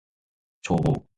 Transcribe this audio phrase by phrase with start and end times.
[0.63, 1.05] 帳簿